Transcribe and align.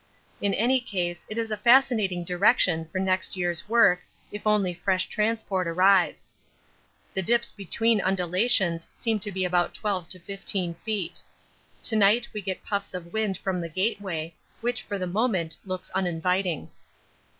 In 0.41 0.55
any 0.55 0.79
case 0.79 1.27
it 1.29 1.37
is 1.37 1.51
a 1.51 1.55
fascinating 1.57 2.23
direction 2.23 2.85
for 2.91 2.97
next 2.97 3.37
year's 3.37 3.69
work 3.69 4.01
if 4.31 4.47
only 4.47 4.73
fresh 4.73 5.07
transport 5.07 5.67
arrives. 5.67 6.33
The 7.13 7.21
dips 7.21 7.51
between 7.51 8.01
undulations 8.01 8.87
seem 8.95 9.19
to 9.19 9.31
be 9.31 9.45
about 9.45 9.75
12 9.75 10.09
to 10.09 10.19
15 10.21 10.73
feet. 10.83 11.21
To 11.83 11.95
night 11.95 12.27
we 12.33 12.41
get 12.41 12.65
puffs 12.65 12.95
of 12.95 13.13
wind 13.13 13.37
from 13.37 13.61
the 13.61 13.69
gateway, 13.69 14.33
which 14.61 14.81
for 14.81 14.97
the 14.97 15.05
moment 15.05 15.57
looks 15.65 15.91
uninviting. 15.91 16.71